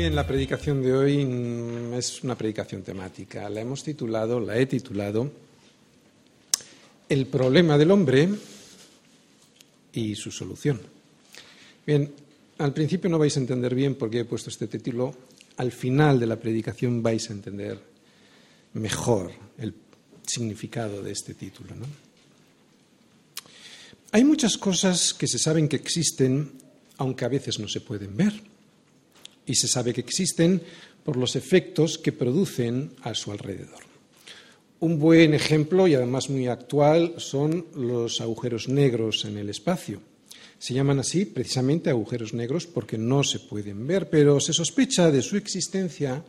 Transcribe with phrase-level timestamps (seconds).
[0.00, 3.50] Bien, la predicación de hoy mm, es una predicación temática.
[3.50, 5.30] La hemos titulado, la he titulado,
[7.06, 8.26] El problema del hombre
[9.92, 10.80] y su solución.
[11.86, 12.10] Bien,
[12.56, 15.14] al principio no vais a entender bien por qué he puesto este título.
[15.58, 17.78] Al final de la predicación vais a entender
[18.72, 19.74] mejor el
[20.24, 21.74] significado de este título.
[24.12, 26.52] Hay muchas cosas que se saben que existen,
[26.96, 28.49] aunque a veces no se pueden ver.
[29.50, 30.62] Y se sabe que existen
[31.02, 33.82] por los efectos que producen a su alrededor.
[34.78, 40.02] Un buen ejemplo, y además muy actual, son los agujeros negros en el espacio.
[40.60, 45.20] Se llaman así precisamente agujeros negros porque no se pueden ver, pero se sospecha de
[45.20, 46.22] su existencia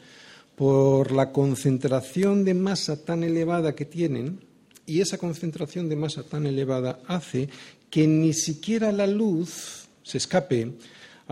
[0.55, 4.39] por la concentración de masa tan elevada que tienen,
[4.87, 7.49] y esa concentración de masa tan elevada hace
[7.91, 10.73] que ni siquiera la luz se escape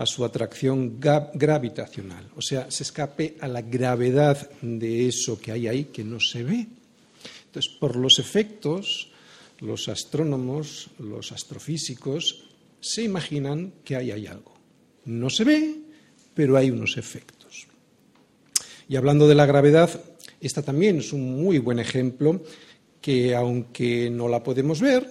[0.00, 5.68] a su atracción gravitacional, o sea, se escape a la gravedad de eso que hay
[5.68, 6.66] ahí que no se ve.
[7.44, 9.10] Entonces, por los efectos,
[9.58, 12.44] los astrónomos, los astrofísicos,
[12.80, 14.54] se imaginan que ahí hay algo.
[15.04, 15.74] No se ve,
[16.32, 17.66] pero hay unos efectos.
[18.88, 20.02] Y hablando de la gravedad,
[20.40, 22.42] esta también es un muy buen ejemplo
[23.02, 25.06] que, aunque no la podemos ver,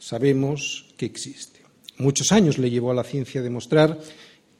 [0.00, 1.54] sabemos que existe.
[1.98, 4.00] Muchos años le llevó a la ciencia demostrar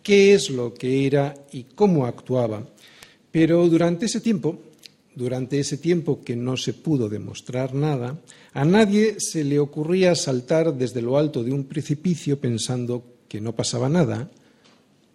[0.05, 2.65] qué es lo que era y cómo actuaba,
[3.33, 4.61] pero durante ese tiempo
[5.15, 8.19] durante ese tiempo que no se pudo demostrar nada,
[8.53, 13.55] a nadie se le ocurría saltar desde lo alto de un precipicio pensando que no
[13.55, 14.31] pasaba nada,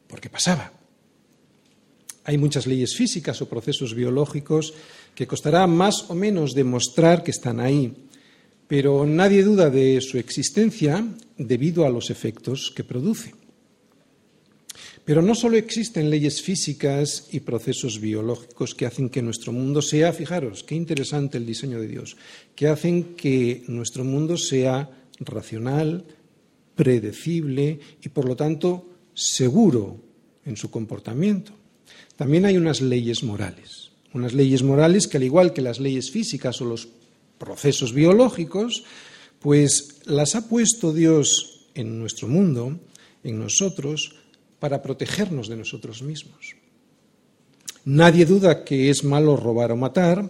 [0.07, 0.71] porque pasaba.
[2.23, 4.73] Hay muchas leyes físicas o procesos biológicos
[5.15, 8.07] que costará más o menos demostrar que están ahí,
[8.67, 11.03] pero nadie duda de su existencia
[11.37, 13.38] debido a los efectos que produce.
[15.09, 20.13] Pero no solo existen leyes físicas y procesos biológicos que hacen que nuestro mundo sea,
[20.13, 22.15] fijaros, qué interesante el diseño de Dios,
[22.53, 24.87] que hacen que nuestro mundo sea
[25.19, 26.05] racional,
[26.75, 29.97] predecible y por lo tanto seguro
[30.45, 31.53] en su comportamiento.
[32.15, 36.61] También hay unas leyes morales, unas leyes morales que al igual que las leyes físicas
[36.61, 36.87] o los
[37.39, 38.83] procesos biológicos,
[39.39, 42.79] pues las ha puesto Dios en nuestro mundo,
[43.23, 44.18] en nosotros,
[44.59, 46.55] para protegernos de nosotros mismos.
[47.85, 50.29] Nadie duda que es malo robar o matar,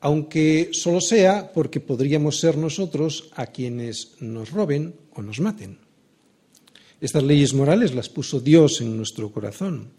[0.00, 5.78] aunque solo sea porque podríamos ser nosotros a quienes nos roben o nos maten.
[7.00, 9.92] Estas leyes morales las puso Dios en nuestro corazón.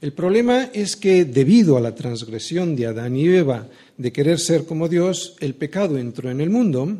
[0.00, 4.64] El problema es que debido a la transgresión de Adán y Eva de querer ser
[4.64, 6.98] como Dios, el pecado entró en el mundo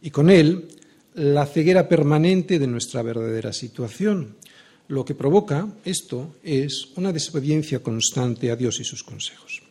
[0.00, 0.68] y con él
[1.14, 4.36] la ceguera permanente de nuestra verdadera situación.
[4.88, 9.62] Lo que provoca esto es una desobediencia constante a Dios y sus consejos.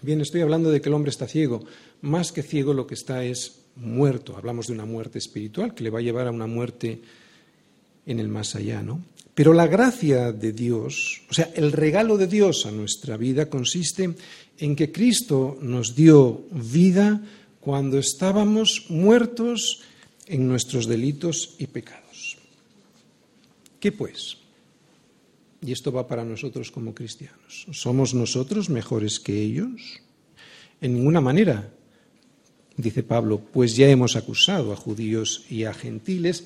[0.00, 1.64] Bien, estoy hablando de que el hombre está ciego.
[2.02, 4.36] Más que ciego lo que está es muerto.
[4.36, 7.02] Hablamos de una muerte espiritual que le va a llevar a una muerte
[8.06, 9.04] en el más allá, ¿no?
[9.34, 14.14] Pero la gracia de Dios, o sea, el regalo de Dios a nuestra vida consiste
[14.58, 17.22] en que Cristo nos dio vida
[17.60, 19.80] cuando estábamos muertos
[20.26, 22.01] en nuestros delitos y pecados.
[23.82, 24.36] ¿Qué pues?
[25.60, 27.66] Y esto va para nosotros como cristianos.
[27.72, 30.00] ¿Somos nosotros mejores que ellos?
[30.80, 31.68] En ninguna manera,
[32.76, 36.44] dice Pablo, pues ya hemos acusado a judíos y a gentiles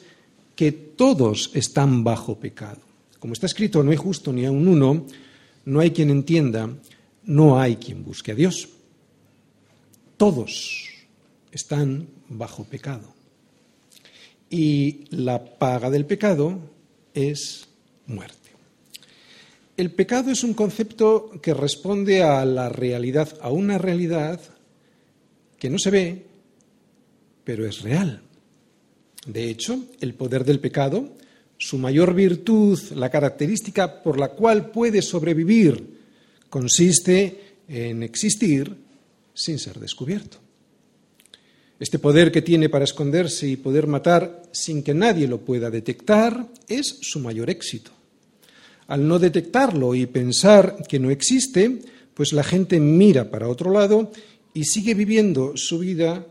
[0.55, 2.81] que todos están bajo pecado.
[3.19, 5.05] Como está escrito, no hay justo ni a un uno,
[5.67, 6.75] no hay quien entienda,
[7.25, 8.71] no hay quien busque a Dios.
[10.17, 10.89] Todos
[11.53, 13.13] están bajo pecado.
[14.49, 16.76] Y la paga del pecado
[17.17, 17.67] es
[18.07, 18.37] muerte.
[19.77, 24.41] El pecado es un concepto que responde a la realidad, a una realidad
[25.59, 26.27] que no se ve,
[27.43, 28.23] pero es real.
[29.27, 31.17] De hecho, el poder del pecado,
[31.59, 35.97] su mayor virtud, la característica por la cual puede sobrevivir,
[36.49, 38.77] consiste en existir
[39.35, 40.46] sin ser descubierto.
[41.79, 46.49] Este poder que tiene para esconderse y poder matar sin que nadie lo pueda detectar
[46.69, 47.91] es su mayor éxito.
[48.87, 51.81] Al no detectarlo y pensar que no existe,
[52.15, 54.11] pues la gente mira para otro lado
[54.55, 56.27] y sigue viviendo su vida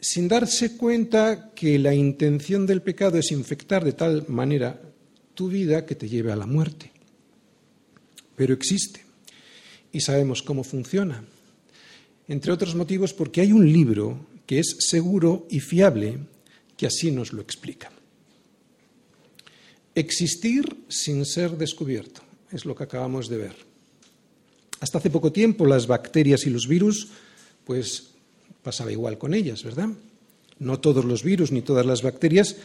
[0.00, 4.80] sin darse cuenta que la intención del pecado es infectar de tal manera
[5.34, 6.92] tu vida que te lleve a la muerte.
[8.36, 9.04] Pero existe
[9.92, 11.24] y sabemos cómo funciona.
[12.28, 16.18] Entre otros motivos porque hay un libro que es seguro y fiable,
[16.76, 17.90] que así nos lo explica.
[19.94, 22.22] Existir sin ser descubierto.
[22.52, 23.56] es lo que acabamos de ver.
[24.80, 27.08] Hasta hace poco tiempo las bacterias y los virus,
[27.64, 28.10] pues
[28.62, 29.88] pasaba igual con ellas, ¿verdad?
[30.58, 32.56] No todos los virus ni todas las bacterias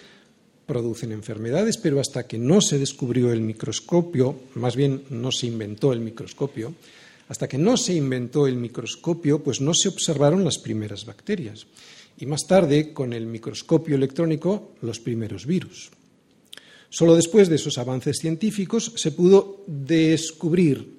[0.66, 5.94] producen enfermedades, pero hasta que no se descubrió el microscopio, más bien no se inventó
[5.94, 6.74] el microscopio,
[7.32, 11.66] hasta que no se inventó el microscopio, pues no se observaron las primeras bacterias.
[12.18, 15.92] Y más tarde, con el microscopio electrónico, los primeros virus.
[16.90, 20.94] Solo después de esos avances científicos se pudo descubrir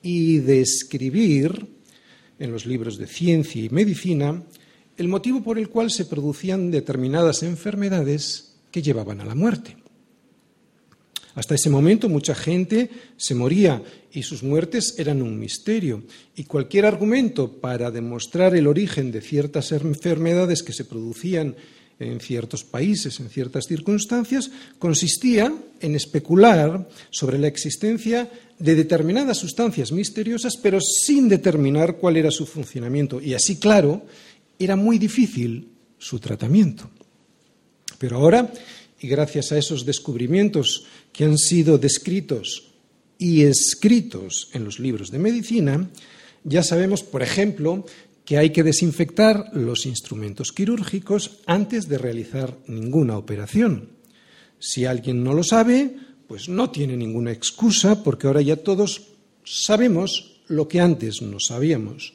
[0.00, 1.66] y describir
[2.38, 4.42] en los libros de ciencia y medicina
[4.96, 9.76] el motivo por el cual se producían determinadas enfermedades que llevaban a la muerte.
[11.36, 12.88] Hasta ese momento mucha gente
[13.18, 16.02] se moría y sus muertes eran un misterio.
[16.34, 21.54] Y cualquier argumento para demostrar el origen de ciertas enfermedades que se producían
[21.98, 29.92] en ciertos países, en ciertas circunstancias, consistía en especular sobre la existencia de determinadas sustancias
[29.92, 33.20] misteriosas, pero sin determinar cuál era su funcionamiento.
[33.20, 34.06] Y así, claro,
[34.58, 35.68] era muy difícil
[35.98, 36.88] su tratamiento.
[37.98, 38.50] Pero ahora,
[39.00, 42.72] y gracias a esos descubrimientos que han sido descritos
[43.18, 45.90] y escritos en los libros de medicina,
[46.44, 47.84] ya sabemos, por ejemplo,
[48.24, 53.90] que hay que desinfectar los instrumentos quirúrgicos antes de realizar ninguna operación.
[54.58, 55.96] Si alguien no lo sabe,
[56.26, 59.08] pues no tiene ninguna excusa porque ahora ya todos
[59.44, 62.14] sabemos lo que antes no sabíamos,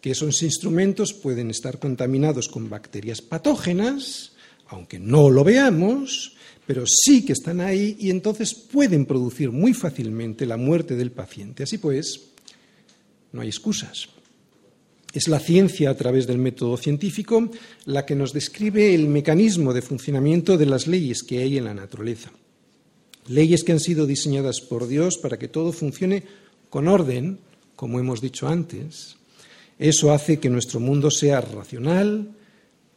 [0.00, 4.33] que esos instrumentos pueden estar contaminados con bacterias patógenas,
[4.74, 6.34] aunque no lo veamos,
[6.66, 11.62] pero sí que están ahí y entonces pueden producir muy fácilmente la muerte del paciente.
[11.62, 12.30] Así pues,
[13.32, 14.08] no hay excusas.
[15.12, 17.48] Es la ciencia a través del método científico
[17.84, 21.74] la que nos describe el mecanismo de funcionamiento de las leyes que hay en la
[21.74, 22.32] naturaleza.
[23.28, 26.24] Leyes que han sido diseñadas por Dios para que todo funcione
[26.68, 27.38] con orden,
[27.76, 29.16] como hemos dicho antes.
[29.78, 32.34] Eso hace que nuestro mundo sea racional,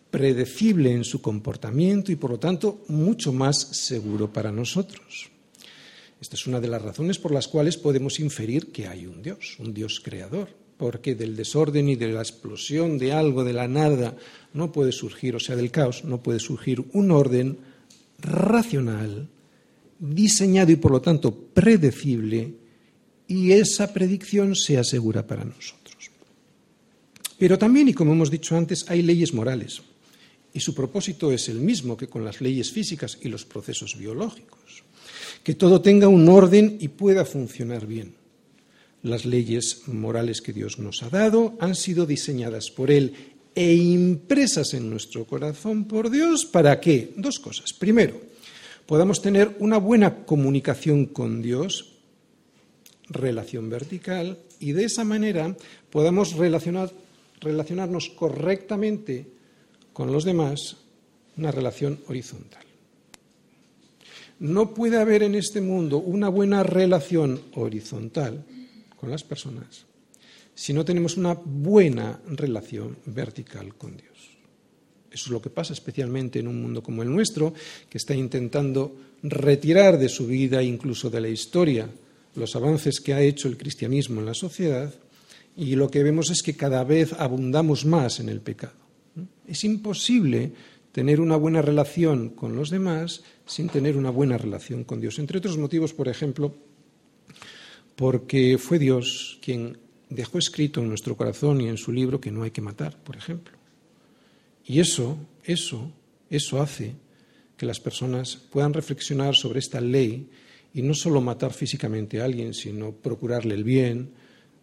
[0.09, 5.29] predecible en su comportamiento y, por lo tanto, mucho más seguro para nosotros.
[6.19, 9.57] Esta es una de las razones por las cuales podemos inferir que hay un Dios,
[9.59, 14.15] un Dios creador porque del desorden y de la explosión de algo, de la nada,
[14.53, 17.57] no puede surgir, o sea, del caos, no puede surgir un orden
[18.19, 19.27] racional,
[19.99, 22.53] diseñado y por lo tanto predecible,
[23.27, 26.11] y esa predicción sea segura para nosotros.
[27.37, 29.81] Pero también, y como hemos dicho antes, hay leyes morales,
[30.53, 34.83] y su propósito es el mismo que con las leyes físicas y los procesos biológicos,
[35.43, 38.15] que todo tenga un orden y pueda funcionar bien.
[39.03, 43.13] Las leyes morales que Dios nos ha dado han sido diseñadas por Él
[43.53, 47.73] e impresas en nuestro corazón por Dios para que, dos cosas.
[47.73, 48.19] Primero,
[48.85, 51.93] podamos tener una buena comunicación con Dios,
[53.09, 55.55] relación vertical, y de esa manera
[55.89, 59.36] podamos relacionarnos correctamente
[59.97, 60.77] con los demás,
[61.37, 62.61] una relación horizontal.
[64.37, 68.45] No puede haber en este mundo una buena relación horizontal
[68.95, 69.87] con las personas
[70.53, 74.37] si no tenemos una buena relación vertical con Dios.
[75.11, 77.55] Eso es lo que pasa especialmente en un mundo como el nuestro,
[77.89, 81.89] que está intentando retirar de su vida, incluso de la historia,
[82.35, 84.93] los avances que ha hecho el cristianismo en la sociedad,
[85.55, 88.86] y lo que vemos es que cada vez abundamos más en el pecado.
[89.47, 90.51] Es imposible
[90.91, 95.19] tener una buena relación con los demás sin tener una buena relación con Dios.
[95.19, 96.55] Entre otros motivos, por ejemplo,
[97.95, 99.77] porque fue Dios quien
[100.09, 103.15] dejó escrito en nuestro corazón y en su libro que no hay que matar, por
[103.15, 103.57] ejemplo.
[104.65, 105.91] Y eso, eso,
[106.29, 106.95] eso hace
[107.55, 110.29] que las personas puedan reflexionar sobre esta ley
[110.73, 114.11] y no solo matar físicamente a alguien, sino procurarle el bien,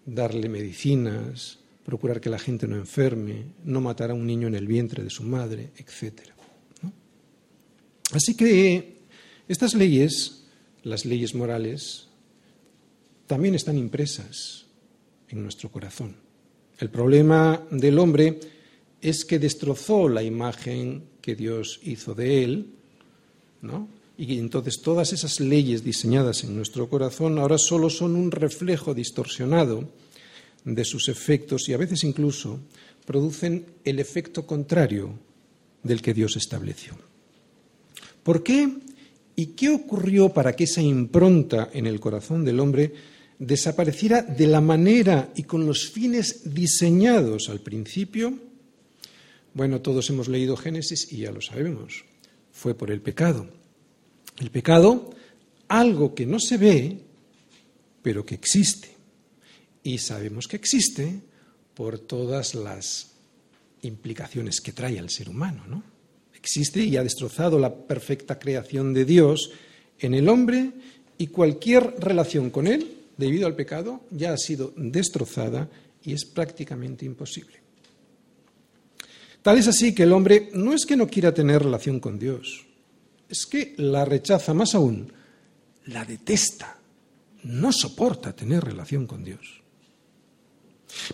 [0.06, 4.66] darle medicinas, procurar que la gente no enferme, no matar a un niño en el
[4.66, 6.20] vientre de su madre, etc.
[8.12, 8.98] Así que
[9.48, 10.44] estas leyes,
[10.82, 12.08] las leyes morales,
[13.26, 14.66] también están impresas
[15.28, 16.16] en nuestro corazón.
[16.78, 18.40] El problema del hombre
[19.00, 22.74] es que destrozó la imagen que Dios hizo de él,
[23.60, 23.88] ¿no?
[24.16, 29.90] Y entonces todas esas leyes diseñadas en nuestro corazón ahora solo son un reflejo distorsionado
[30.64, 32.60] de sus efectos y a veces incluso
[33.04, 35.18] producen el efecto contrario
[35.82, 36.94] del que Dios estableció.
[38.22, 38.68] ¿Por qué?
[39.36, 42.92] ¿Y qué ocurrió para que esa impronta en el corazón del hombre
[43.38, 48.38] desapareciera de la manera y con los fines diseñados al principio,
[49.52, 52.04] bueno, todos hemos leído Génesis y ya lo sabemos,
[52.52, 53.46] fue por el pecado.
[54.38, 55.10] El pecado,
[55.68, 56.98] algo que no se ve,
[58.02, 58.93] pero que existe.
[59.84, 61.20] Y sabemos que existe
[61.74, 63.12] por todas las
[63.82, 65.82] implicaciones que trae al ser humano, ¿no?
[66.34, 69.50] Existe y ha destrozado la perfecta creación de Dios
[69.98, 70.72] en el hombre
[71.18, 75.68] y cualquier relación con él, debido al pecado, ya ha sido destrozada
[76.02, 77.60] y es prácticamente imposible.
[79.42, 82.64] Tal es así que el hombre no es que no quiera tener relación con Dios,
[83.28, 85.12] es que la rechaza más aún,
[85.86, 86.78] la detesta,
[87.42, 89.63] no soporta tener relación con Dios.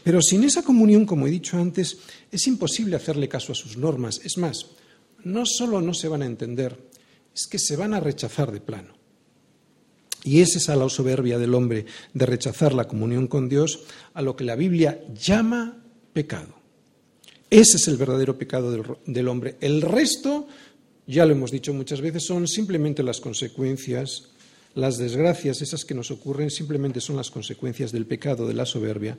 [0.03, 1.99] Pero sin esa comunión, como he dicho antes,
[2.31, 4.21] es imposible hacerle caso a sus normas.
[4.25, 4.67] Es más,
[5.25, 6.77] no solo no se van a entender,
[7.35, 8.95] es que se van a rechazar de plano.
[10.23, 14.37] Y es esa la soberbia del hombre de rechazar la comunión con Dios a lo
[14.37, 15.83] que la Biblia llama
[16.13, 16.55] pecado.
[17.49, 19.57] Ese es el verdadero pecado del, del, hombre.
[19.61, 20.47] El resto,
[21.07, 24.29] ya lo hemos dicho muchas veces, son simplemente las consecuencias,
[24.75, 29.19] las desgracias, esas que nos ocurren, simplemente son las consecuencias del pecado, de la soberbia,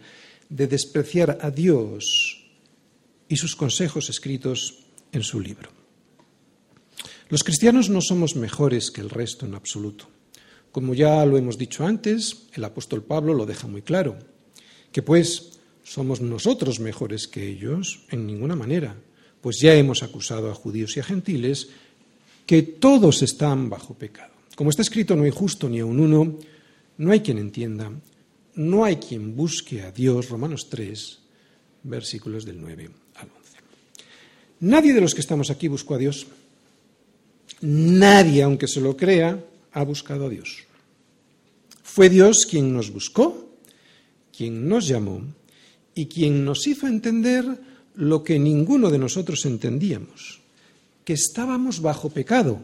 [0.49, 2.45] de despreciar a Dios
[3.27, 4.79] y sus consejos escritos
[5.11, 5.69] en su libro.
[7.29, 10.09] Los cristianos no somos mejores que el resto en absoluto.
[10.71, 14.17] Como ya lo hemos dicho antes, el apóstol Pablo lo deja muy claro,
[14.91, 18.95] que pues somos nosotros mejores que ellos en ninguna manera,
[19.41, 21.69] pues ya hemos acusado a judíos y a gentiles
[22.45, 24.30] que todos están bajo pecado.
[24.55, 26.37] Como está escrito, no hay justo ni aun uno,
[26.97, 27.91] no hay quien entienda,
[28.55, 31.19] no hay quien busque a Dios, Romanos 3,
[31.83, 33.57] versículos del 9 al 11.
[34.61, 36.27] Nadie de los que estamos aquí buscó a Dios.
[37.61, 40.63] Nadie, aunque se lo crea, ha buscado a Dios.
[41.83, 43.49] Fue Dios quien nos buscó,
[44.35, 45.21] quien nos llamó
[45.95, 47.45] y quien nos hizo entender
[47.95, 50.39] lo que ninguno de nosotros entendíamos,
[51.03, 52.61] que estábamos bajo pecado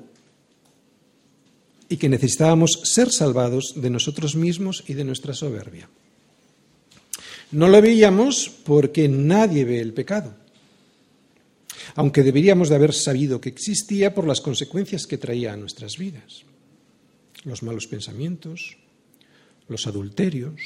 [1.90, 5.90] y que necesitábamos ser salvados de nosotros mismos y de nuestra soberbia.
[7.52, 10.36] No lo veíamos porque nadie ve el pecado,
[11.96, 16.44] aunque deberíamos de haber sabido que existía por las consecuencias que traía a nuestras vidas.
[17.44, 18.78] Los malos pensamientos,
[19.70, 20.60] los adulterios,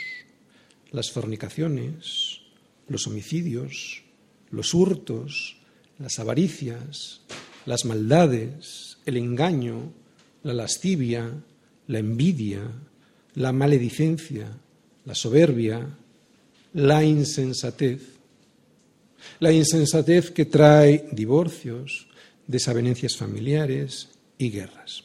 [0.91, 2.41] las fornicaciones,
[2.87, 4.03] los homicidios,
[4.49, 5.57] los hurtos,
[5.99, 7.21] las avaricias,
[7.65, 9.93] las maldades, el engaño,
[10.43, 11.31] la lascivia,
[11.87, 12.61] la envidia,
[13.35, 14.47] la maledicencia,
[15.05, 15.87] la soberbia,
[16.73, 18.01] la insensatez.
[19.39, 22.07] La insensatez que trae divorcios,
[22.47, 25.03] desavenencias familiares y guerras.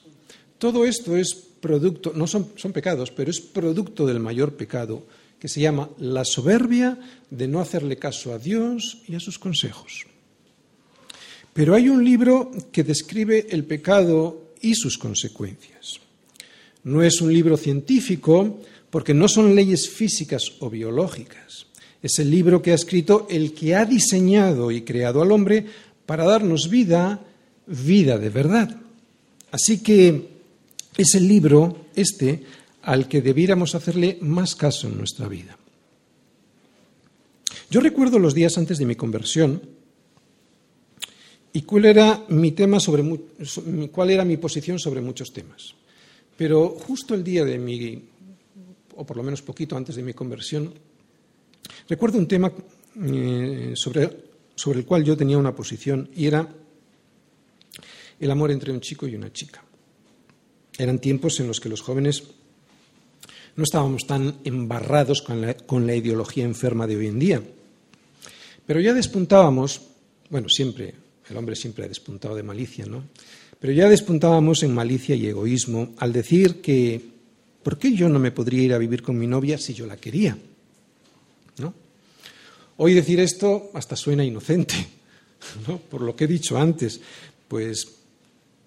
[0.59, 5.05] Todo esto es producto, no son, son pecados, pero es producto del mayor pecado
[5.39, 6.99] que se llama la soberbia
[7.31, 10.07] de no hacerle caso a Dios y a sus consejos.
[11.53, 16.01] Pero hay un libro que describe el pecado y sus consecuencias.
[16.85, 21.67] No es un libro científico porque no son leyes físicas o biológicas.
[22.03, 25.67] Es el libro que ha escrito el que ha diseñado y creado al hombre
[26.05, 27.21] para darnos vida,
[27.67, 28.77] vida de verdad.
[29.51, 30.29] Así que
[30.97, 32.43] es el libro este
[32.83, 35.59] al que debiéramos hacerle más caso en nuestra vida.
[37.71, 39.61] Yo recuerdo los días antes de mi conversión,
[41.57, 43.03] y cuál era mi tema sobre
[43.91, 45.73] cuál era mi posición sobre muchos temas.
[46.37, 47.99] Pero justo el día de mi,
[48.95, 50.75] o por lo menos poquito antes de mi conversión,
[51.89, 52.53] recuerdo un tema
[53.03, 54.11] eh, sobre,
[54.55, 56.47] sobre el cual yo tenía una posición y era
[58.21, 59.65] el amor entre un chico y una chica.
[60.77, 62.23] Eran tiempos en los que los jóvenes
[63.57, 67.43] no estábamos tan embarrados con la, con la ideología enferma de hoy en día,
[68.67, 69.81] pero ya despuntábamos,
[70.29, 73.05] bueno, siempre el hombre siempre ha despuntado de malicia, ¿no?
[73.59, 77.01] Pero ya despuntábamos en malicia y egoísmo al decir que,
[77.63, 79.97] ¿por qué yo no me podría ir a vivir con mi novia si yo la
[79.97, 80.37] quería?
[81.59, 81.75] ¿No?
[82.77, 84.75] Hoy decir esto hasta suena inocente,
[85.67, 85.79] ¿no?
[85.79, 87.01] Por lo que he dicho antes,
[87.49, 87.89] pues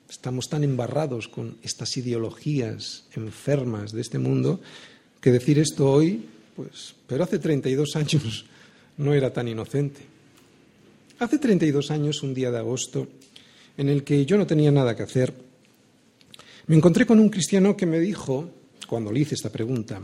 [0.09, 4.59] estamos tan embarrados con estas ideologías enfermas de este mundo
[5.21, 6.25] que decir esto hoy,
[6.55, 8.45] pues, pero hace 32 años
[8.97, 10.18] no era tan inocente.
[11.19, 13.05] Hace 32 años, un día de agosto,
[13.77, 15.33] en el que yo no tenía nada que hacer,
[16.67, 18.49] me encontré con un cristiano que me dijo,
[18.87, 20.01] cuando le hice esta pregunta,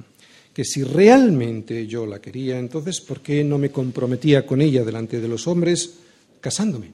[0.53, 5.21] que si realmente yo la quería, entonces ¿por qué no me comprometía con ella delante
[5.21, 5.99] de los hombres
[6.41, 6.91] casándome?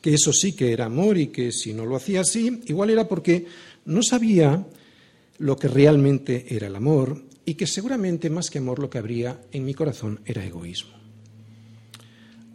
[0.00, 3.06] Que eso sí que era amor y que si no lo hacía así, igual era
[3.06, 3.44] porque
[3.84, 4.66] no sabía
[5.36, 9.38] lo que realmente era el amor y que seguramente más que amor lo que habría
[9.52, 10.97] en mi corazón era egoísmo.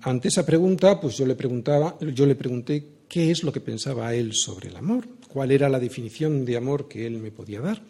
[0.03, 4.13] Ante esa pregunta, pues yo le preguntaba, yo le pregunté qué es lo que pensaba
[4.13, 7.81] él sobre el amor, cuál era la definición de amor que él me podía dar.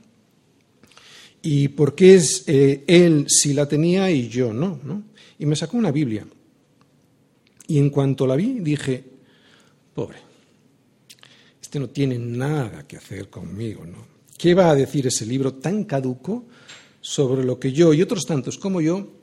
[1.41, 5.03] ¿Y por qué es, eh, él sí la tenía y yo no, no?
[5.39, 6.25] Y me sacó una Biblia.
[7.67, 9.03] Y en cuanto la vi, dije,
[9.93, 10.17] pobre,
[11.60, 14.05] este no tiene nada que hacer conmigo, ¿no?
[14.38, 16.46] ¿Qué va a decir ese libro tan caduco
[17.01, 19.23] sobre lo que yo y otros tantos como yo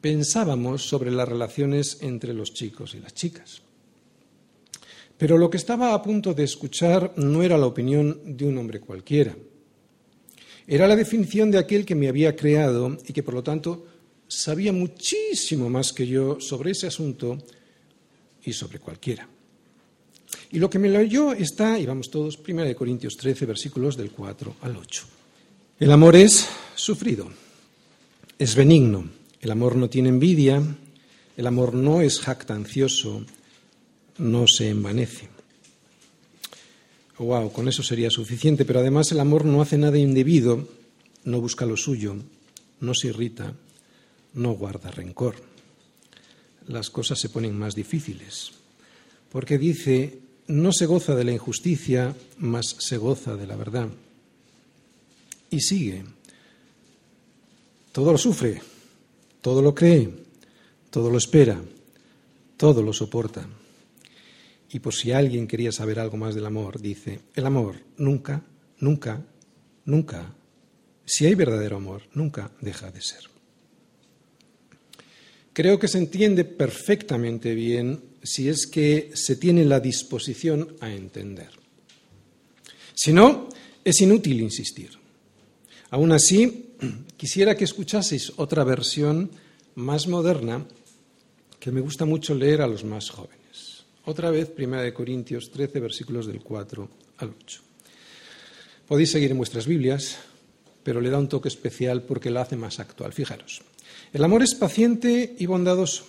[0.00, 3.62] pensábamos sobre las relaciones entre los chicos y las chicas?
[5.18, 8.80] Pero lo que estaba a punto de escuchar no era la opinión de un hombre
[8.80, 9.36] cualquiera.
[10.66, 13.86] Era la definición de aquel que me había creado y que por lo tanto
[14.28, 17.38] sabía muchísimo más que yo sobre ese asunto
[18.44, 19.28] y sobre cualquiera.
[20.52, 24.56] Y lo que me leyó está, y vamos todos, 1 Corintios 13, versículos del 4
[24.60, 25.04] al 8.
[25.80, 27.28] El amor es sufrido,
[28.38, 29.08] es benigno,
[29.40, 30.62] el amor no tiene envidia,
[31.36, 33.24] el amor no es jactancioso,
[34.18, 35.28] no se envanece.
[37.18, 40.68] Wow, con eso sería suficiente, pero además el amor no hace nada indebido,
[41.24, 42.16] no busca lo suyo,
[42.80, 43.54] no se irrita,
[44.34, 45.36] no guarda rencor.
[46.66, 48.52] Las cosas se ponen más difíciles,
[49.30, 53.88] porque dice, no se goza de la injusticia, mas se goza de la verdad.
[55.50, 56.04] Y sigue,
[57.92, 58.60] todo lo sufre,
[59.48, 60.10] todo lo cree,
[60.90, 61.58] todo lo espera,
[62.58, 63.48] todo lo soporta.
[64.70, 68.44] Y por si alguien quería saber algo más del amor, dice, el amor nunca,
[68.80, 69.24] nunca,
[69.86, 70.34] nunca,
[71.06, 73.20] si hay verdadero amor, nunca deja de ser.
[75.54, 81.52] Creo que se entiende perfectamente bien si es que se tiene la disposición a entender.
[82.94, 83.48] Si no,
[83.82, 84.90] es inútil insistir.
[85.88, 86.67] Aún así,
[87.16, 89.30] quisiera que escuchaseis otra versión
[89.74, 90.64] más moderna
[91.58, 93.84] que me gusta mucho leer a los más jóvenes.
[94.04, 97.60] Otra vez, 1 Corintios 13, versículos del 4 al 8.
[98.86, 100.16] Podéis seguir en vuestras Biblias,
[100.82, 103.12] pero le da un toque especial porque la hace más actual.
[103.12, 103.60] Fijaros,
[104.12, 106.06] el amor es paciente y bondadoso.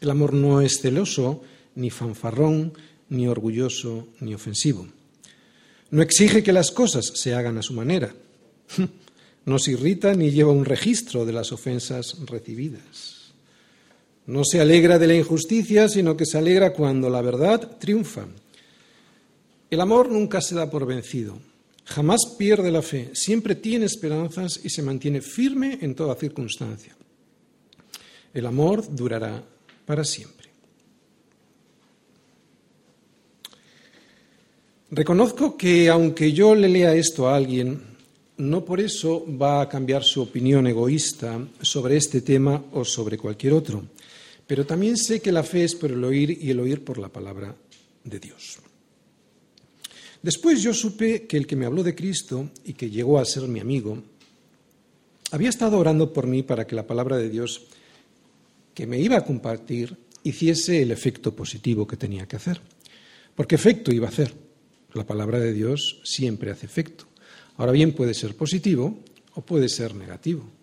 [0.00, 1.42] El amor no es celoso,
[1.74, 2.74] ni fanfarrón,
[3.08, 4.86] ni orgulloso, ni ofensivo.
[5.90, 8.14] No exige que las cosas se hagan a su manera.
[9.46, 13.32] No se irrita ni lleva un registro de las ofensas recibidas.
[14.26, 18.26] No se alegra de la injusticia, sino que se alegra cuando la verdad triunfa.
[19.70, 21.38] El amor nunca se da por vencido,
[21.84, 26.96] jamás pierde la fe, siempre tiene esperanzas y se mantiene firme en toda circunstancia.
[28.34, 29.42] El amor durará
[29.86, 30.48] para siempre.
[34.90, 37.95] Reconozco que aunque yo le lea esto a alguien,
[38.38, 43.54] no por eso va a cambiar su opinión egoísta sobre este tema o sobre cualquier
[43.54, 43.84] otro.
[44.46, 47.08] Pero también sé que la fe es por el oír y el oír por la
[47.08, 47.54] palabra
[48.04, 48.58] de Dios.
[50.22, 53.48] Después yo supe que el que me habló de Cristo y que llegó a ser
[53.48, 54.02] mi amigo,
[55.30, 57.66] había estado orando por mí para que la palabra de Dios
[58.74, 62.60] que me iba a compartir hiciese el efecto positivo que tenía que hacer.
[63.34, 64.34] Porque efecto iba a hacer.
[64.92, 67.06] La palabra de Dios siempre hace efecto.
[67.58, 68.98] Ahora bien, puede ser positivo
[69.34, 70.56] o puede ser negativo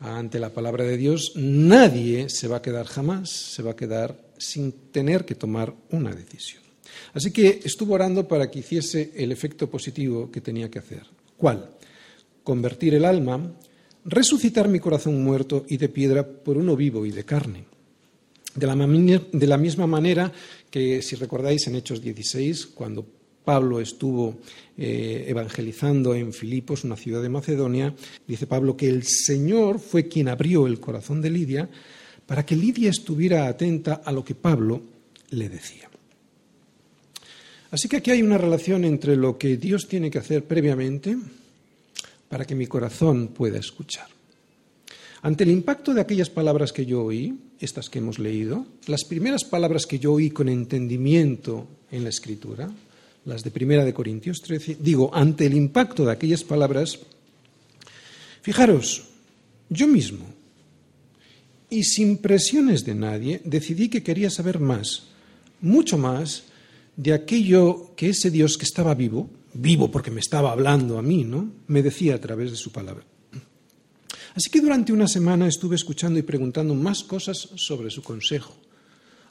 [0.00, 4.16] ante la palabra de Dios, nadie se va a quedar jamás, se va a quedar
[4.38, 6.62] sin tener que tomar una decisión.
[7.14, 11.02] Así que estuvo orando para que hiciese el efecto positivo que tenía que hacer.
[11.36, 11.70] ¿Cuál?
[12.44, 13.52] Convertir el alma,
[14.04, 17.64] resucitar mi corazón muerto y de piedra por uno vivo y de carne.
[18.54, 18.66] De
[19.46, 20.32] la, misma manera
[20.70, 23.04] que, si recordáis, en Hechos 16, cuando
[23.46, 24.38] Pablo estuvo
[24.76, 27.94] eh, evangelizando en Filipos, una ciudad de Macedonia,
[28.26, 31.68] dice Pablo que el Señor fue quien abrió el corazón de Lidia
[32.26, 34.82] para que Lidia estuviera atenta a lo que Pablo
[35.30, 35.88] le decía.
[37.70, 41.16] Así que aquí hay una relación entre lo que Dios tiene que hacer previamente
[42.28, 44.08] para que mi corazón pueda escuchar.
[45.22, 49.44] Ante el impacto de aquellas palabras que yo oí, estas que hemos leído, las primeras
[49.44, 52.68] palabras que yo oí con entendimiento en la Escritura,
[53.26, 57.00] las de Primera de Corintios 13, digo, ante el impacto de aquellas palabras,
[58.40, 59.04] fijaros,
[59.68, 60.24] yo mismo,
[61.68, 65.08] y sin presiones de nadie, decidí que quería saber más,
[65.60, 66.44] mucho más,
[66.96, 71.24] de aquello que ese Dios que estaba vivo, vivo porque me estaba hablando a mí,
[71.24, 71.50] ¿no?
[71.66, 73.04] Me decía a través de su palabra.
[74.34, 78.54] Así que durante una semana estuve escuchando y preguntando más cosas sobre su consejo,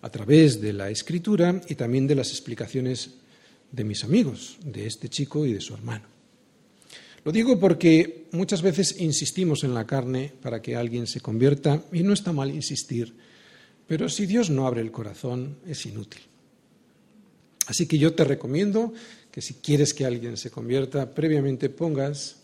[0.01, 3.12] a través de la escritura y también de las explicaciones
[3.71, 6.06] de mis amigos, de este chico y de su hermano.
[7.23, 12.04] Lo digo porque muchas veces insistimos en la carne para que alguien se convierta y
[12.04, 13.15] no está mal insistir,
[13.88, 16.21] pero si Dios no abre el corazón es inútil.
[17.67, 18.93] Así que yo te recomiendo
[19.32, 22.38] que si quieres que alguien se convierta, previamente pongas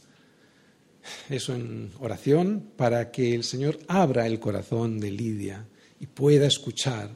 [1.29, 5.65] eso en oración para que el Señor abra el corazón de Lidia
[5.99, 7.15] y pueda escuchar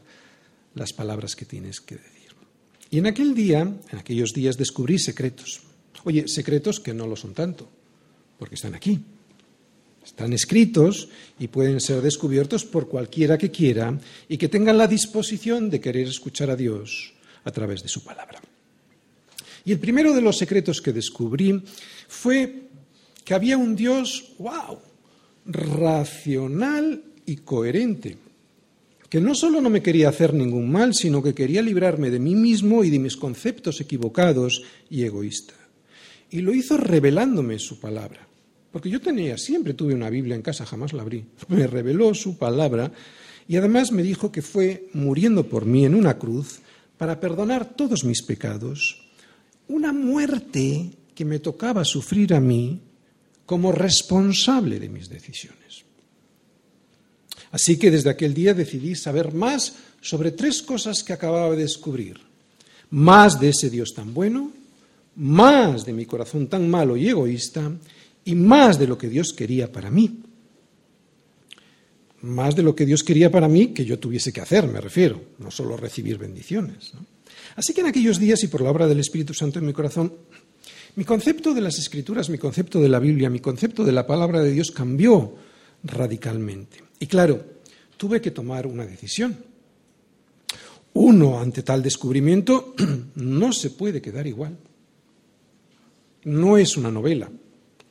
[0.76, 2.15] las palabras que tienes que decir.
[2.90, 5.62] Y en aquel día, en aquellos días, descubrí secretos.
[6.04, 7.68] Oye, secretos que no lo son tanto,
[8.38, 9.00] porque están aquí.
[10.06, 15.70] Están escritos y pueden ser descubiertos por cualquiera que quiera y que tenga la disposición
[15.70, 18.40] de querer escuchar a Dios a través de su palabra.
[19.66, 21.60] Y el primero de los secretos que descubrí
[22.08, 22.68] fue
[23.24, 24.78] que había un Dios, wow,
[25.48, 28.18] racional y coherente,
[29.16, 32.36] que no solo no me quería hacer ningún mal, sino que quería librarme de mí
[32.36, 35.56] mismo y de mis conceptos equivocados y egoístas.
[36.32, 38.28] Y lo hizo revelándome su palabra.
[38.74, 41.24] Porque yo tenía, siempre tuve una Biblia en casa, jamás la abrí.
[41.48, 42.92] Me reveló su palabra
[43.48, 46.60] y además me dijo que fue muriendo por mí en una cruz
[46.98, 49.02] para perdonar todos mis pecados,
[49.70, 52.82] una muerte que me tocaba sufrir a mí
[53.46, 55.85] como responsable de mis decisiones.
[57.56, 62.20] Así que desde aquel día decidí saber más sobre tres cosas que acababa de descubrir.
[62.90, 64.52] Más de ese Dios tan bueno,
[65.16, 67.72] más de mi corazón tan malo y egoísta,
[68.26, 70.20] y más de lo que Dios quería para mí.
[72.24, 75.22] Más de lo que Dios quería para mí que yo tuviese que hacer, me refiero,
[75.40, 76.92] no solo recibir bendiciones.
[77.56, 80.12] Así que en aquellos días y por la obra del Espíritu Santo en mi corazón,
[80.98, 84.42] mi concepto de las Escrituras, mi concepto de la Biblia, mi concepto de la palabra
[84.42, 85.36] de Dios cambió
[85.86, 86.85] radicalmente.
[87.00, 87.44] Y claro,
[87.98, 89.38] tuve que tomar una decisión.
[90.94, 92.74] Uno, ante tal descubrimiento,
[93.16, 94.58] no se puede quedar igual.
[96.24, 97.30] No es una novela,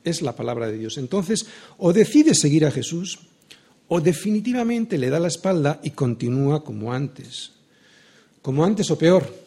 [0.03, 0.97] es la palabra de Dios.
[0.97, 1.45] Entonces,
[1.77, 3.19] o decide seguir a Jesús,
[3.87, 7.51] o definitivamente le da la espalda y continúa como antes.
[8.41, 9.45] Como antes o peor,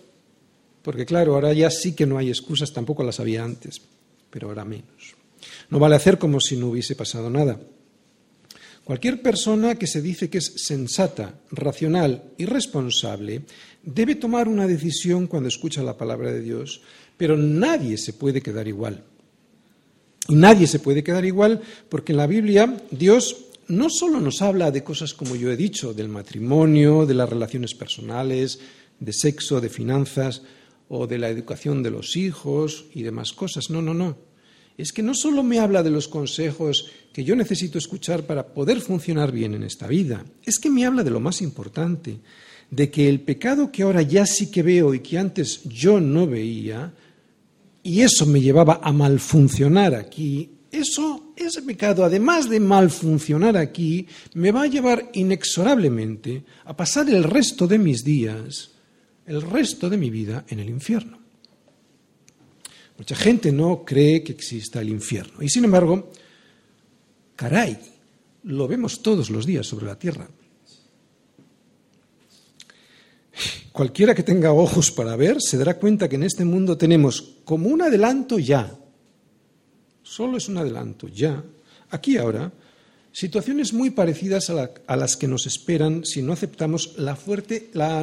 [0.83, 3.81] porque claro, ahora ya sí que no hay excusas, tampoco las había antes,
[4.31, 5.15] pero ahora menos.
[5.71, 7.61] No vale hacer como si no hubiese pasado nada.
[8.89, 13.43] Cualquier persona que se dice que es sensata, racional y responsable
[13.83, 16.81] debe tomar una decisión cuando escucha la palabra de Dios,
[17.19, 19.05] pero nadie se puede quedar igual.
[20.27, 24.71] Y nadie se puede quedar igual porque en la Biblia Dios no solo nos habla
[24.71, 28.59] de cosas como yo he dicho, del matrimonio, de las relaciones personales,
[29.01, 30.41] de sexo, de finanzas,
[30.89, 33.69] o de la educación de los hijos y demás cosas.
[33.69, 34.17] No, no, no.
[34.79, 38.81] Es que no solo me habla de los consejos que yo necesito escuchar para poder
[38.81, 42.21] funcionar bien en esta vida, es que me habla de lo más importante,
[42.71, 46.27] de que el pecado que ahora ya sí que veo y que antes yo no
[46.27, 46.95] veía,
[47.83, 54.53] y eso me llevaba a malfuncionar aquí, eso, ese pecado, además de malfuncionar aquí, me
[54.53, 58.71] va a llevar inexorablemente a pasar el resto de mis días
[59.29, 61.18] el resto de mi vida en el infierno.
[62.99, 65.41] Mucha gente no cree que exista el infierno.
[65.41, 66.11] Y sin embargo,
[67.37, 67.79] caray,
[68.43, 70.29] lo vemos todos los días sobre la tierra.
[73.73, 77.69] Cualquiera que tenga ojos para ver se dará cuenta que en este mundo tenemos como
[77.69, 78.77] un adelanto ya,
[80.03, 81.45] solo es un adelanto ya,
[81.91, 82.51] aquí ahora,
[83.19, 87.19] Situaciones muy parecidas a, las que nos esperan si no aceptamos la,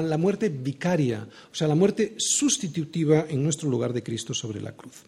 [0.02, 4.74] la muerte vicaria, o sea, la muerte sustitutiva en nuestro lugar de Cristo sobre la
[4.74, 5.04] cruz.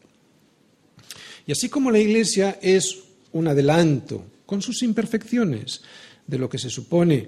[1.46, 3.00] Y así como la Iglesia es
[3.34, 5.82] un adelanto, con sus imperfecciones,
[6.26, 7.28] de lo que se supone,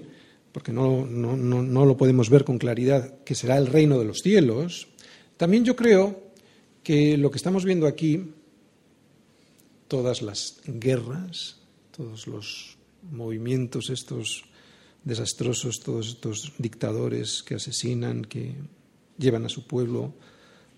[0.50, 4.88] porque no, no, lo podemos ver con claridad, que será el reino de los cielos,
[5.36, 6.32] también yo creo
[6.82, 8.32] que lo que estamos viendo aquí,
[9.86, 11.59] todas las guerras,
[12.00, 12.78] todos los
[13.12, 14.44] movimientos estos
[15.04, 18.54] desastrosos, todos estos dictadores que asesinan, que
[19.18, 20.14] llevan a su pueblo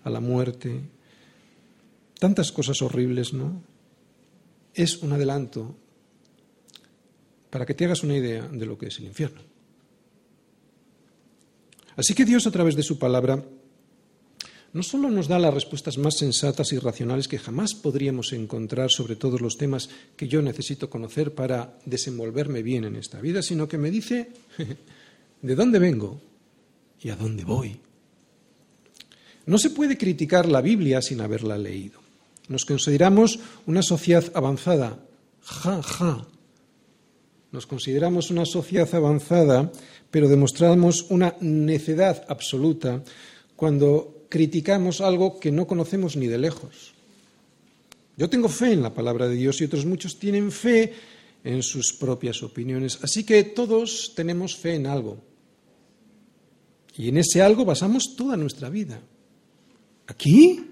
[0.03, 0.81] a la muerte,
[2.19, 3.63] tantas cosas horribles, ¿no?
[4.73, 5.73] Es un adelanto
[7.49, 9.39] para que te hagas una idea de lo que es el infierno.
[11.95, 13.41] Así que Dios a través de su palabra
[14.73, 19.15] no solo nos da las respuestas más sensatas y racionales que jamás podríamos encontrar sobre
[19.15, 23.77] todos los temas que yo necesito conocer para desenvolverme bien en esta vida, sino que
[23.77, 24.31] me dice
[25.41, 26.19] de dónde vengo
[27.01, 27.79] y a dónde voy.
[29.45, 31.99] No se puede criticar la Biblia sin haberla leído.
[32.47, 35.05] Nos consideramos una sociedad avanzada.
[35.41, 36.27] Ja, ja.
[37.51, 39.71] Nos consideramos una sociedad avanzada,
[40.09, 43.03] pero demostramos una necedad absoluta
[43.55, 46.95] cuando criticamos algo que no conocemos ni de lejos.
[48.17, 50.91] Yo tengo fe en la palabra de Dios y otros muchos tienen fe
[51.43, 52.97] en sus propias opiniones.
[53.03, 55.19] Así que todos tenemos fe en algo.
[56.97, 58.99] Y en ese algo basamos toda nuestra vida,
[60.07, 60.65] aquí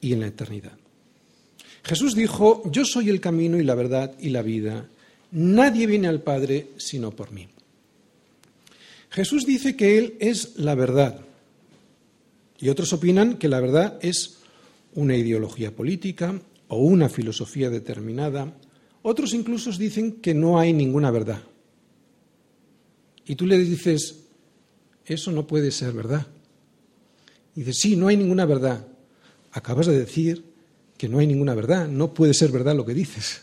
[0.00, 0.78] y en la eternidad.
[1.82, 4.88] Jesús dijo, yo soy el camino y la verdad y la vida.
[5.32, 7.48] Nadie viene al Padre sino por mí.
[9.10, 11.25] Jesús dice que Él es la verdad.
[12.58, 14.38] Y otros opinan que la verdad es
[14.94, 18.56] una ideología política o una filosofía determinada.
[19.02, 21.42] Otros incluso dicen que no hay ninguna verdad.
[23.26, 24.20] Y tú le dices,
[25.04, 26.26] eso no puede ser verdad.
[27.54, 28.86] Y dices, sí, no hay ninguna verdad.
[29.52, 30.44] Acabas de decir
[30.96, 33.42] que no hay ninguna verdad, no puede ser verdad lo que dices.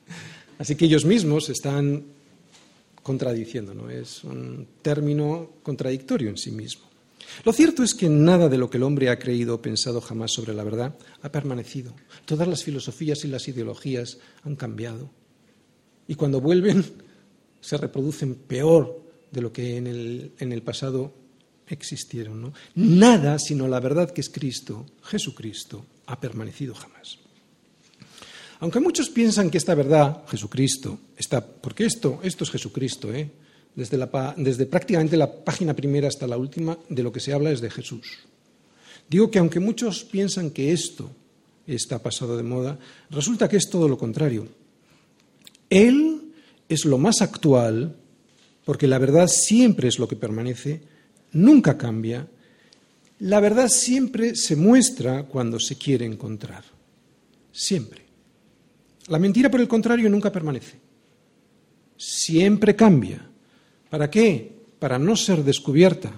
[0.58, 2.04] Así que ellos mismos están
[3.02, 3.90] contradiciendo, ¿no?
[3.90, 6.86] Es un término contradictorio en sí mismo.
[7.44, 10.32] Lo cierto es que nada de lo que el hombre ha creído o pensado jamás
[10.32, 11.94] sobre la verdad ha permanecido.
[12.24, 15.10] Todas las filosofías y las ideologías han cambiado.
[16.08, 16.84] Y cuando vuelven,
[17.60, 21.14] se reproducen peor de lo que en el, en el pasado
[21.66, 22.52] existieron.
[22.74, 27.18] Nada sino la verdad que es Cristo, Jesucristo, ha permanecido jamás.
[28.60, 33.30] Aunque muchos piensan que esta verdad, Jesucristo, está, porque esto, esto es Jesucristo, ¿eh?
[33.76, 37.60] Desde, la, prácticamente la página primera hasta la última, de lo que se habla es
[37.60, 38.18] de Jesús.
[39.08, 41.10] Digo que aunque muchos piensan que esto
[41.66, 42.78] está pasado de moda,
[43.10, 44.48] resulta que es todo lo contrario.
[45.68, 46.32] Él
[46.68, 47.94] es lo más actual,
[48.64, 50.80] porque la verdad siempre es lo que permanece,
[51.32, 52.26] nunca cambia.
[53.20, 56.64] La verdad siempre se muestra cuando se quiere encontrar.
[57.52, 58.06] Siempre.
[59.08, 60.76] La mentira, por el contrario, nunca permanece.
[61.96, 63.30] Siempre cambia.
[63.90, 64.52] ¿Para qué?
[64.78, 66.12] Para no ser descubierta.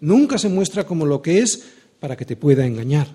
[0.00, 1.62] Nunca se muestra como lo que es
[2.00, 3.08] para que te pueda engañar.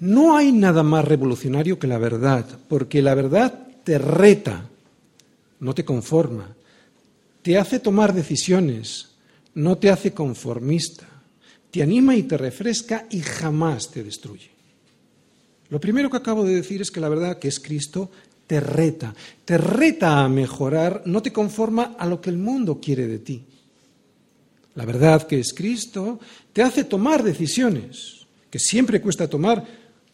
[0.00, 4.68] No hay nada más revolucionario que la verdad, porque la verdad te reta,
[5.60, 6.54] no te conforma,
[7.40, 9.14] te hace tomar decisiones,
[9.54, 11.06] no te hace conformista,
[11.70, 14.50] te anima y te refresca y jamás te destruye.
[15.70, 18.10] Lo primero que acabo de decir es que la verdad que es Cristo
[18.46, 23.06] te reta, te reta a mejorar, no te conforma a lo que el mundo quiere
[23.06, 23.44] de ti.
[24.74, 26.18] La verdad que es Cristo
[26.52, 29.64] te hace tomar decisiones que siempre cuesta tomar,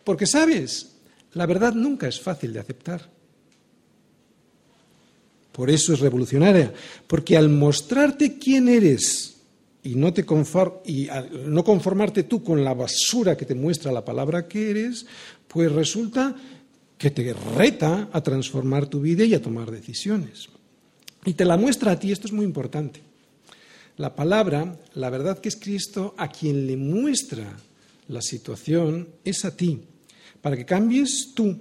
[0.04, 0.96] porque sabes,
[1.34, 3.08] la verdad nunca es fácil de aceptar.
[5.52, 6.72] Por eso es revolucionaria,
[7.06, 9.36] porque al mostrarte quién eres
[9.82, 10.24] y no, te
[10.86, 11.08] y
[11.46, 15.04] no conformarte tú con la basura que te muestra la palabra que eres,
[15.48, 16.34] pues resulta
[17.00, 20.50] que te reta a transformar tu vida y a tomar decisiones.
[21.24, 23.00] Y te la muestra a ti, esto es muy importante.
[23.96, 27.56] La palabra, la verdad que es Cristo, a quien le muestra
[28.08, 29.80] la situación es a ti,
[30.42, 31.58] para que cambies tú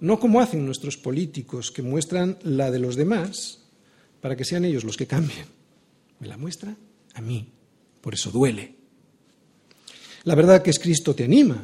[0.00, 3.60] no como hacen nuestros políticos que muestran la de los demás
[4.20, 5.46] para que sean ellos los que cambien.
[6.20, 6.76] Me la muestra
[7.14, 7.48] a mí.
[8.02, 8.74] Por eso duele.
[10.24, 11.62] La verdad que es Cristo te anima.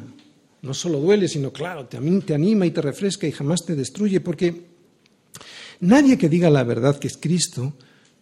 [0.63, 1.97] No solo duele, sino claro, te
[2.33, 4.63] anima y te refresca y jamás te destruye, porque
[5.81, 7.73] nadie que diga la verdad que es Cristo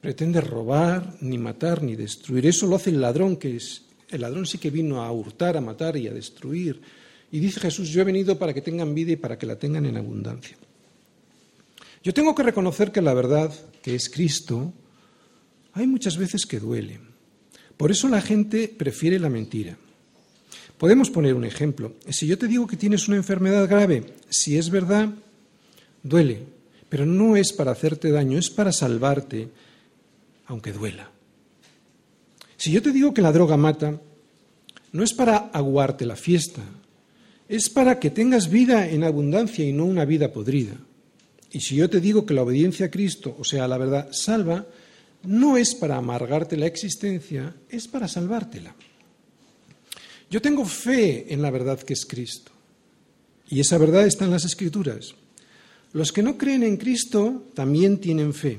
[0.02, 2.48] pretende robar, ni matar, ni destruir.
[2.48, 5.62] Eso lo hace el ladrón, que es el ladrón sí que vino a hurtar, a
[5.62, 6.82] matar y a destruir.
[7.32, 9.86] Y dice Jesús, yo he venido para que tengan vida y para que la tengan
[9.86, 10.58] en abundancia.
[12.04, 14.74] Yo tengo que reconocer que la verdad, que es Cristo,
[15.74, 17.00] hay muchas veces que duele.
[17.78, 19.78] Por eso la gente prefiere la mentira.
[20.82, 21.94] Podemos poner un ejemplo.
[22.10, 25.10] Si yo te digo que tienes una enfermedad grave, si es verdad,
[26.02, 26.40] duele,
[26.90, 29.50] pero no es para hacerte daño, es para salvarte,
[30.48, 31.12] aunque duela.
[32.58, 34.02] Si yo te digo que la droga mata,
[34.92, 36.64] no es para aguarte la fiesta,
[37.48, 40.78] es para que tengas vida en abundancia y no una vida podrida.
[41.52, 44.66] Y si yo te digo que la obediencia a Cristo, o sea, la verdad, salva,
[45.26, 48.74] no es para amargarte la existencia, es para salvártela.
[50.32, 52.54] Yo tengo fe en la verdad que es Cristo.
[53.50, 55.14] Y esa verdad está en las Escrituras.
[55.92, 58.58] Los que no creen en Cristo también tienen fe.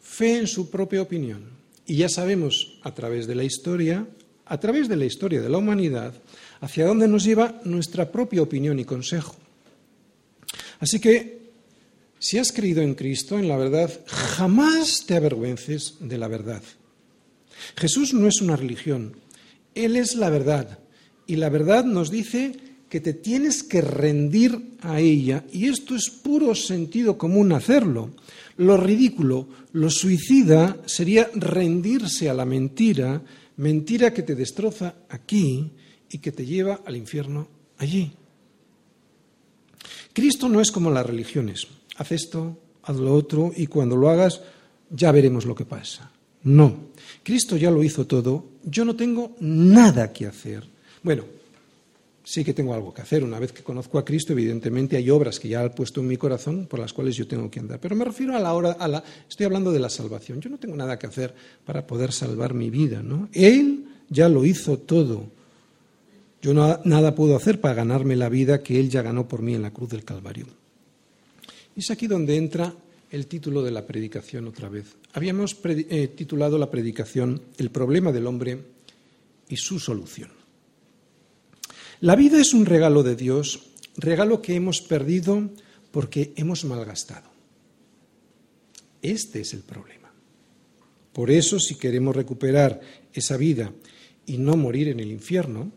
[0.00, 1.44] Fe en su propia opinión.
[1.84, 4.06] Y ya sabemos a través de la historia,
[4.46, 6.14] a través de la historia de la humanidad,
[6.62, 9.36] hacia dónde nos lleva nuestra propia opinión y consejo.
[10.80, 11.50] Así que,
[12.18, 16.62] si has creído en Cristo, en la verdad, jamás te avergüences de la verdad.
[17.76, 19.16] Jesús no es una religión,
[19.74, 20.78] Él es la verdad.
[21.26, 22.52] Y la verdad nos dice
[22.88, 28.10] que te tienes que rendir a ella, y esto es puro sentido común hacerlo.
[28.58, 33.22] Lo ridículo, lo suicida sería rendirse a la mentira,
[33.56, 35.70] mentira que te destroza aquí
[36.10, 38.12] y que te lleva al infierno allí.
[40.12, 41.66] Cristo no es como las religiones.
[41.96, 44.42] Haz esto, haz lo otro y cuando lo hagas
[44.90, 46.11] ya veremos lo que pasa.
[46.44, 46.76] No,
[47.22, 50.64] Cristo ya lo hizo todo, yo no tengo nada que hacer.
[51.02, 51.24] Bueno,
[52.24, 53.24] sí que tengo algo que hacer.
[53.24, 56.16] Una vez que conozco a Cristo, evidentemente hay obras que ya ha puesto en mi
[56.16, 57.80] corazón por las cuales yo tengo que andar.
[57.80, 60.40] Pero me refiero a la hora, a la, estoy hablando de la salvación.
[60.40, 63.28] Yo no tengo nada que hacer para poder salvar mi vida, ¿no?
[63.32, 65.26] Él ya lo hizo todo.
[66.40, 69.54] Yo no, nada puedo hacer para ganarme la vida que Él ya ganó por mí
[69.54, 70.46] en la cruz del Calvario.
[71.76, 72.74] Es aquí donde entra
[73.12, 74.96] el título de la predicación otra vez.
[75.12, 78.58] Habíamos eh, titulado la predicación El problema del hombre
[79.48, 80.30] y su solución.
[82.00, 85.50] La vida es un regalo de Dios, regalo que hemos perdido
[85.90, 87.30] porque hemos malgastado.
[89.02, 90.10] Este es el problema.
[91.12, 92.80] Por eso, si queremos recuperar
[93.12, 93.72] esa vida
[94.24, 95.70] y no morir en el infierno,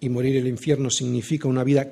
[0.00, 1.90] y morir en el infierno significa una vida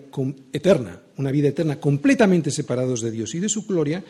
[0.52, 4.04] eterna, una vida eterna completamente separados de Dios y de su gloria,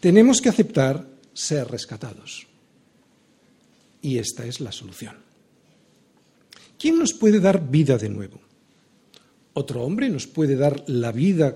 [0.00, 2.46] tenemos que aceptar ser rescatados.
[4.02, 5.16] Y esta es la solución.
[6.78, 8.40] ¿Quién nos puede dar vida de nuevo?
[9.52, 11.54] Otro hombre nos puede dar la vida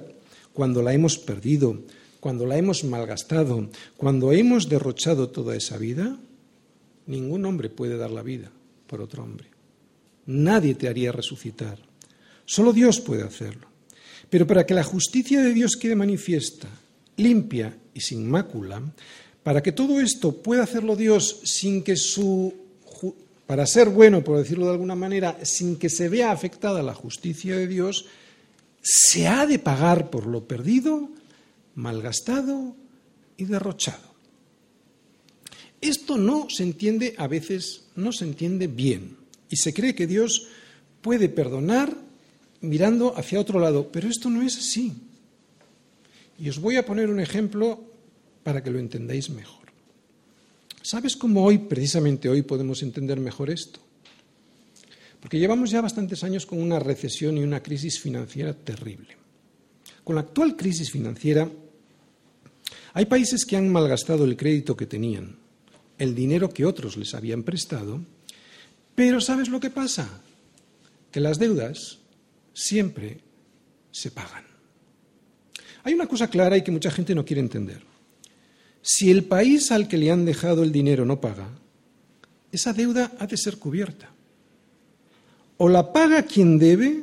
[0.52, 1.82] cuando la hemos perdido,
[2.20, 6.18] cuando la hemos malgastado, cuando hemos derrochado toda esa vida.
[7.06, 8.50] Ningún hombre puede dar la vida
[8.86, 9.48] por otro hombre.
[10.26, 11.78] Nadie te haría resucitar.
[12.44, 13.68] Solo Dios puede hacerlo.
[14.28, 16.68] Pero para que la justicia de Dios quede manifiesta,
[17.16, 18.82] limpia y sin mácula,
[19.42, 22.64] para que todo esto pueda hacerlo Dios sin que su
[23.46, 27.56] para ser bueno, por decirlo de alguna manera, sin que se vea afectada la justicia
[27.56, 28.06] de Dios,
[28.80, 31.10] se ha de pagar por lo perdido,
[31.74, 32.74] malgastado
[33.36, 34.14] y derrochado.
[35.80, 39.18] Esto no se entiende a veces, no se entiende bien,
[39.50, 40.48] y se cree que Dios
[41.02, 41.94] puede perdonar
[42.62, 44.94] mirando hacia otro lado, pero esto no es así.
[46.38, 47.80] Y os voy a poner un ejemplo
[48.42, 49.64] para que lo entendáis mejor.
[50.82, 53.80] ¿Sabes cómo hoy, precisamente hoy, podemos entender mejor esto?
[55.20, 59.16] Porque llevamos ya bastantes años con una recesión y una crisis financiera terrible.
[60.04, 61.50] Con la actual crisis financiera,
[62.92, 65.36] hay países que han malgastado el crédito que tenían,
[65.98, 68.00] el dinero que otros les habían prestado,
[68.94, 70.20] pero ¿sabes lo que pasa?
[71.10, 71.98] Que las deudas
[72.52, 73.20] siempre
[73.90, 74.53] se pagan.
[75.84, 77.82] Hay una cosa clara y que mucha gente no quiere entender.
[78.82, 81.48] Si el país al que le han dejado el dinero no paga,
[82.50, 84.10] esa deuda ha de ser cubierta.
[85.58, 87.02] O la paga quien debe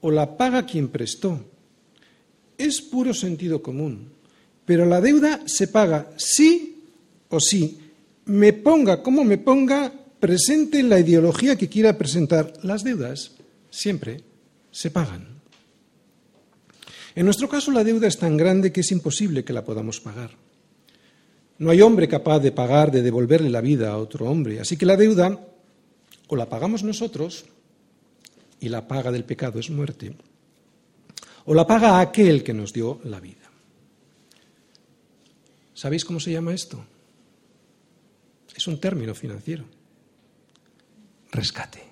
[0.00, 1.44] o la paga quien prestó.
[2.58, 4.10] Es puro sentido común.
[4.64, 6.84] Pero la deuda se paga sí
[7.28, 7.78] o sí.
[8.26, 12.52] Me ponga como me ponga, presente la ideología que quiera presentar.
[12.62, 13.32] Las deudas
[13.70, 14.22] siempre
[14.70, 15.41] se pagan.
[17.14, 20.30] En nuestro caso la deuda es tan grande que es imposible que la podamos pagar.
[21.58, 24.60] No hay hombre capaz de pagar, de devolverle la vida a otro hombre.
[24.60, 25.38] Así que la deuda
[26.28, 27.44] o la pagamos nosotros,
[28.58, 30.14] y la paga del pecado es muerte,
[31.44, 33.50] o la paga aquel que nos dio la vida.
[35.74, 36.82] ¿Sabéis cómo se llama esto?
[38.54, 39.64] Es un término financiero.
[41.32, 41.91] Rescate.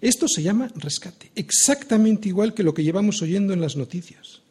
[0.00, 4.42] Esto se llama rescate, exactamente igual que lo que llevamos oyendo en las noticias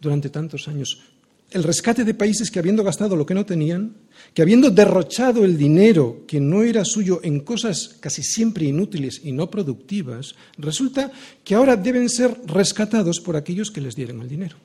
[0.00, 0.98] durante tantos años
[1.50, 3.94] el rescate de países que habiendo gastado lo que no tenían,
[4.34, 9.32] que habiendo derrochado el dinero que no era suyo en cosas casi siempre inútiles y
[9.32, 11.10] no productivas, resulta
[11.42, 14.56] que ahora deben ser rescatados por aquellos que les dieron el dinero.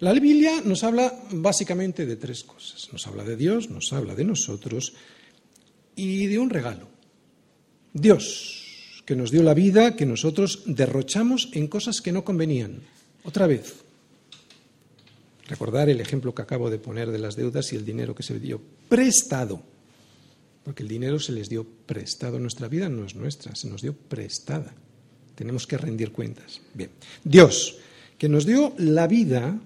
[0.00, 2.88] La Biblia nos habla básicamente de tres cosas.
[2.92, 4.94] Nos habla de Dios, nos habla de nosotros
[5.94, 6.95] y de un regalo.
[7.96, 12.80] Dios, que nos dio la vida que nosotros derrochamos en cosas que no convenían.
[13.24, 13.86] Otra vez,
[15.48, 18.38] Recordar el ejemplo que acabo de poner de las deudas y el dinero que se
[18.40, 19.62] dio prestado.
[20.64, 22.40] Porque el dinero se les dio prestado.
[22.40, 24.74] Nuestra vida no es nuestra, se nos dio prestada.
[25.36, 26.60] Tenemos que rendir cuentas.
[26.74, 26.90] Bien.
[27.22, 27.78] Dios,
[28.18, 29.60] que nos dio la vida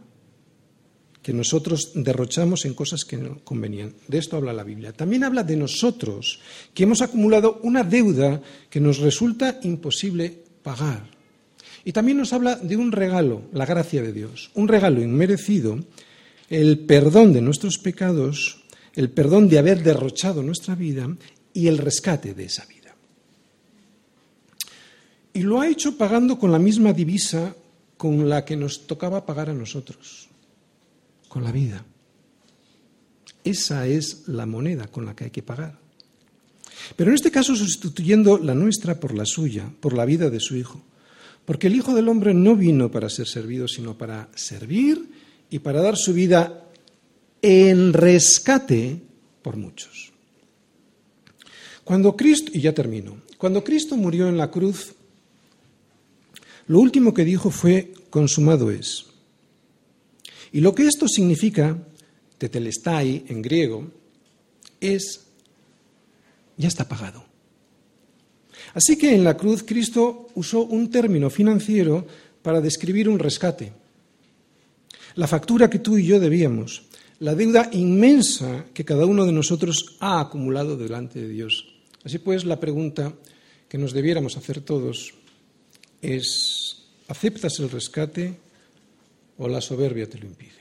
[1.22, 3.94] que nosotros derrochamos en cosas que no convenían.
[4.08, 4.92] De esto habla la Biblia.
[4.92, 6.40] También habla de nosotros,
[6.72, 8.40] que hemos acumulado una deuda
[8.70, 11.04] que nos resulta imposible pagar.
[11.84, 15.78] Y también nos habla de un regalo, la gracia de Dios, un regalo inmerecido,
[16.48, 18.64] el perdón de nuestros pecados,
[18.94, 21.08] el perdón de haber derrochado nuestra vida
[21.52, 22.94] y el rescate de esa vida.
[25.32, 27.54] Y lo ha hecho pagando con la misma divisa
[27.96, 30.29] con la que nos tocaba pagar a nosotros,
[31.30, 31.86] con la vida.
[33.44, 35.78] Esa es la moneda con la que hay que pagar.
[36.96, 40.56] Pero en este caso sustituyendo la nuestra por la suya, por la vida de su
[40.56, 40.82] Hijo.
[41.44, 45.08] Porque el Hijo del Hombre no vino para ser servido, sino para servir
[45.50, 46.64] y para dar su vida
[47.42, 49.00] en rescate
[49.40, 50.12] por muchos.
[51.84, 54.94] Cuando Cristo, y ya termino, cuando Cristo murió en la cruz,
[56.66, 59.09] lo último que dijo fue, consumado es.
[60.52, 61.76] Y lo que esto significa,
[62.38, 63.90] tetelestai en griego,
[64.80, 65.26] es,
[66.56, 67.24] ya está pagado.
[68.74, 72.06] Así que en la cruz Cristo usó un término financiero
[72.42, 73.72] para describir un rescate.
[75.14, 76.82] La factura que tú y yo debíamos,
[77.18, 81.66] la deuda inmensa que cada uno de nosotros ha acumulado delante de Dios.
[82.04, 83.12] Así pues, la pregunta
[83.68, 85.14] que nos debiéramos hacer todos
[86.00, 88.38] es, ¿aceptas el rescate
[89.40, 90.59] o la soberbia te lo impide?